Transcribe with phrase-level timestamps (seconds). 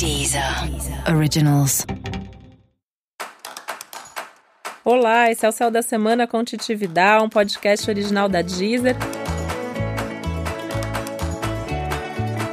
[0.00, 0.42] Deezer
[1.14, 1.84] Originals.
[4.82, 8.96] Olá, esse é o Céu da Semana com Titi Vidal, um podcast original da Deezer.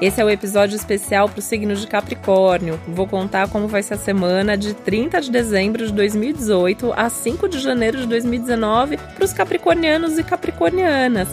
[0.00, 2.80] Esse é o episódio especial para o signo de Capricórnio.
[2.86, 7.48] Vou contar como vai ser a semana de 30 de dezembro de 2018 a 5
[7.48, 11.28] de janeiro de 2019 para os capricornianos e capricornianas.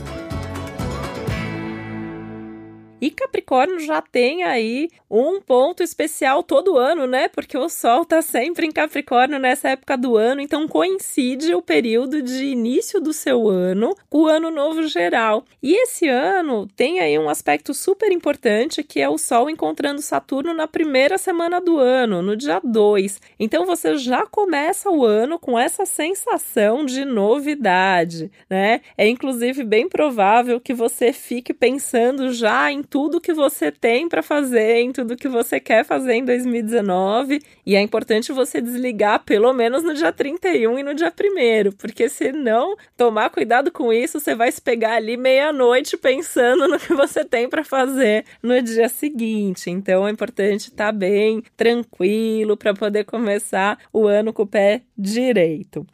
[3.02, 7.28] E Capricórnio já tem aí um ponto especial todo ano, né?
[7.28, 12.22] Porque o Sol tá sempre em Capricórnio nessa época do ano, então coincide o período
[12.22, 15.46] de início do seu ano com o ano novo geral.
[15.64, 20.54] E esse ano tem aí um aspecto super importante que é o Sol encontrando Saturno
[20.54, 23.22] na primeira semana do ano, no dia 2.
[23.40, 28.82] Então você já começa o ano com essa sensação de novidade, né?
[28.98, 34.24] É inclusive bem provável que você fique pensando já em tudo que você tem para
[34.24, 37.42] fazer, em tudo que você quer fazer em 2019.
[37.66, 42.10] E é importante você desligar pelo menos no dia 31 e no dia 1, porque
[42.10, 46.94] se não tomar cuidado com isso, você vai se pegar ali meia-noite pensando no que
[46.94, 49.70] você tem para fazer no dia seguinte.
[49.70, 54.82] Então é importante estar tá bem tranquilo para poder começar o ano com o pé
[54.98, 55.86] direito.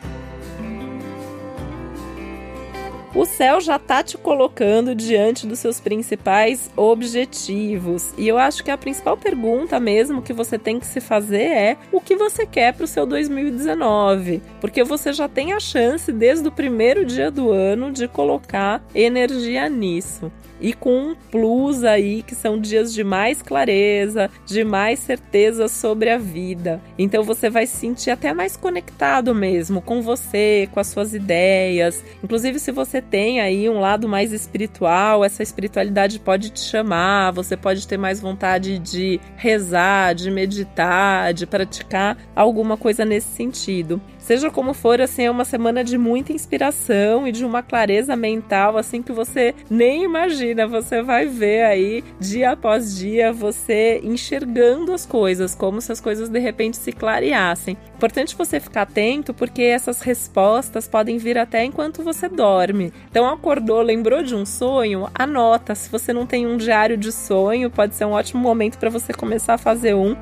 [3.16, 8.14] O céu já tá te colocando diante dos seus principais objetivos.
[8.18, 11.78] E eu acho que a principal pergunta mesmo que você tem que se fazer é
[11.94, 16.46] o que você quer para o seu 2019, porque você já tem a chance desde
[16.46, 22.36] o primeiro dia do ano de colocar energia nisso e com um plus aí que
[22.36, 26.82] são dias de mais clareza, de mais certeza sobre a vida.
[26.98, 32.04] Então você vai se sentir até mais conectado mesmo com você, com as suas ideias.
[32.24, 37.56] Inclusive se você tem aí um lado mais espiritual, essa espiritualidade pode te chamar, você
[37.56, 44.02] pode ter mais vontade de rezar, de meditar, de praticar alguma coisa nesse sentido.
[44.26, 48.76] Seja como for, assim, é uma semana de muita inspiração e de uma clareza mental,
[48.76, 50.66] assim, que você nem imagina.
[50.66, 56.28] Você vai ver aí, dia após dia, você enxergando as coisas, como se as coisas
[56.28, 57.78] de repente se clareassem.
[57.96, 62.92] Importante você ficar atento, porque essas respostas podem vir até enquanto você dorme.
[63.10, 65.10] Então, acordou, lembrou de um sonho?
[65.14, 65.74] Anota.
[65.76, 69.14] Se você não tem um diário de sonho, pode ser um ótimo momento para você
[69.14, 70.16] começar a fazer um.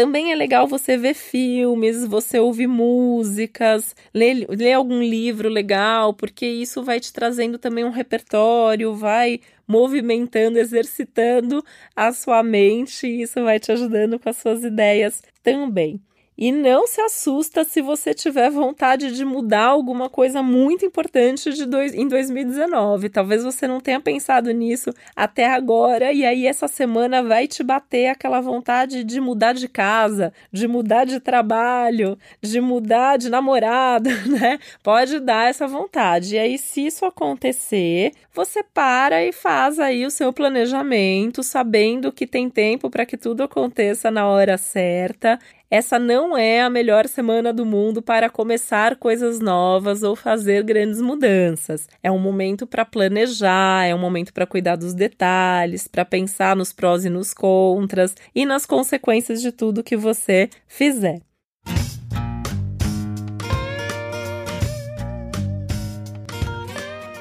[0.00, 6.46] Também é legal você ver filmes, você ouvir músicas, ler, ler algum livro legal, porque
[6.46, 11.62] isso vai te trazendo também um repertório, vai movimentando, exercitando
[11.94, 16.00] a sua mente, e isso vai te ajudando com as suas ideias também.
[16.40, 21.66] E não se assusta se você tiver vontade de mudar alguma coisa muito importante de
[21.66, 23.10] dois, em 2019.
[23.10, 28.06] Talvez você não tenha pensado nisso até agora, e aí essa semana vai te bater
[28.08, 34.58] aquela vontade de mudar de casa, de mudar de trabalho, de mudar de namorado, né?
[34.82, 36.36] Pode dar essa vontade.
[36.36, 42.26] E aí, se isso acontecer, você para e faz aí o seu planejamento, sabendo que
[42.26, 45.38] tem tempo para que tudo aconteça na hora certa
[45.70, 51.00] essa não é a melhor semana do mundo para começar coisas novas ou fazer grandes
[51.00, 51.88] mudanças.
[52.02, 56.72] É um momento para planejar, é um momento para cuidar dos detalhes, para pensar nos
[56.72, 61.20] prós e nos contras e nas consequências de tudo que você fizer.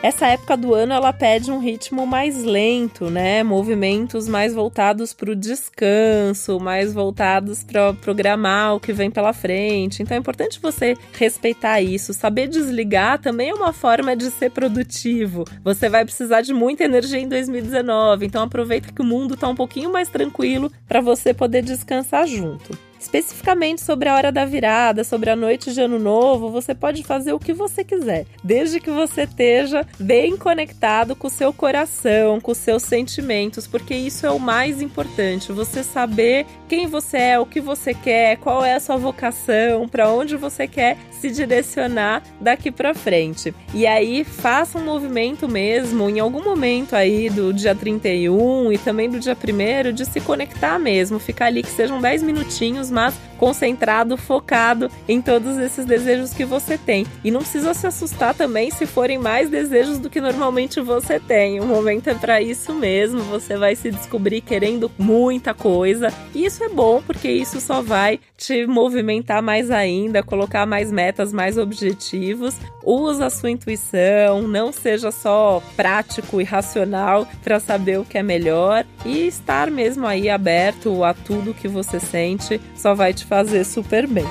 [0.02, 3.44] Essa época do ano ela pede um ritmo mais lento, né?
[3.44, 10.02] Movimentos mais voltados para o descanso, mais voltados para programar o que vem pela frente.
[10.02, 12.14] Então é importante você respeitar isso.
[12.14, 15.44] Saber desligar também é uma forma de ser produtivo.
[15.66, 19.56] Você vai precisar de muita energia em 2019, então aproveita que o mundo está um
[19.56, 22.89] pouquinho mais tranquilo para você poder descansar junto.
[23.00, 27.32] Especificamente sobre a hora da virada, sobre a noite de ano novo, você pode fazer
[27.32, 32.52] o que você quiser, desde que você esteja bem conectado com o seu coração, com
[32.52, 35.52] os seus sentimentos, porque isso é o mais importante.
[35.54, 40.10] Você saber quem você é, o que você quer, qual é a sua vocação, para
[40.10, 43.54] onde você quer se direcionar daqui para frente.
[43.74, 49.10] E aí faça um movimento mesmo em algum momento aí do dia 31 e também
[49.10, 54.18] do dia 1 de se conectar mesmo, ficar ali que sejam 10 minutinhos más concentrado,
[54.18, 57.06] focado em todos esses desejos que você tem.
[57.24, 61.60] E não precisa se assustar também se forem mais desejos do que normalmente você tem.
[61.60, 63.22] O momento é para isso mesmo.
[63.24, 66.14] Você vai se descobrir querendo muita coisa.
[66.36, 71.32] E isso é bom porque isso só vai te movimentar mais ainda, colocar mais metas,
[71.32, 72.56] mais objetivos.
[72.84, 78.24] Usa a sua intuição, não seja só prático e racional para saber o que é
[78.24, 83.64] melhor e estar mesmo aí aberto a tudo que você sente só vai te fazer
[83.64, 84.26] super bem.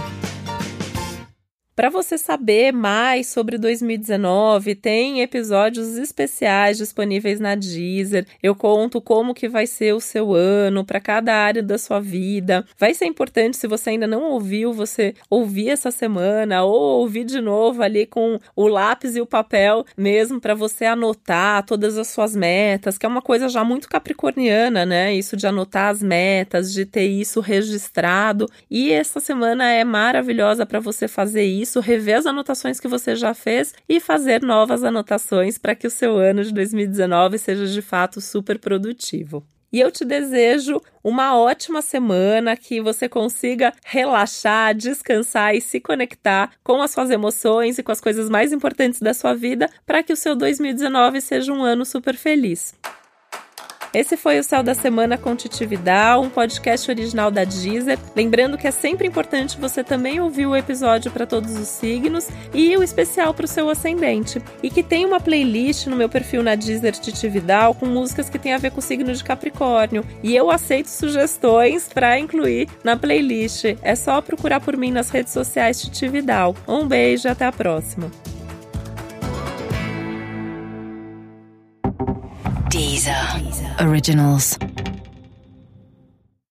[1.79, 8.27] Para você saber mais sobre 2019, tem episódios especiais disponíveis na Deezer.
[8.43, 12.67] Eu conto como que vai ser o seu ano para cada área da sua vida.
[12.77, 17.41] Vai ser importante se você ainda não ouviu, você ouvir essa semana ou ouvir de
[17.41, 22.35] novo ali com o lápis e o papel mesmo para você anotar todas as suas
[22.35, 25.15] metas, que é uma coisa já muito capricorniana, né?
[25.15, 28.51] Isso de anotar as metas, de ter isso registrado.
[28.69, 33.15] E essa semana é maravilhosa para você fazer isso isso, rever as anotações que você
[33.15, 37.83] já fez e fazer novas anotações para que o seu ano de 2019 seja de
[37.83, 39.45] fato super produtivo.
[39.71, 46.53] E eu te desejo uma ótima semana, que você consiga relaxar, descansar e se conectar
[46.65, 50.13] com as suas emoções e com as coisas mais importantes da sua vida para que
[50.13, 52.75] o seu 2019 seja um ano super feliz.
[53.99, 57.99] Esse foi o Céu da Semana com Titividal, um podcast original da Deezer.
[58.15, 62.77] Lembrando que é sempre importante você também ouvir o episódio para todos os signos e
[62.77, 64.41] o especial para o seu ascendente.
[64.63, 68.53] E que tem uma playlist no meu perfil na Deezer Titividal com músicas que tem
[68.53, 70.05] a ver com o signo de Capricórnio.
[70.23, 73.65] E eu aceito sugestões para incluir na playlist.
[73.83, 76.55] É só procurar por mim nas redes sociais Titividal.
[76.69, 78.09] Um beijo e até a próxima.
[83.81, 84.59] Originals.